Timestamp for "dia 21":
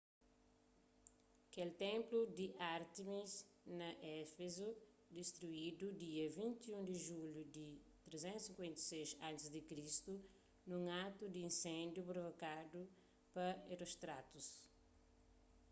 6.03-6.81